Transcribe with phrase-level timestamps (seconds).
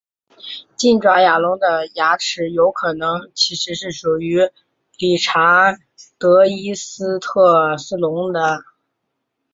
[0.75, 4.49] 近爪牙龙的牙齿有可能其实是属于
[4.97, 5.77] 理查
[6.17, 8.63] 德伊斯特斯龙的。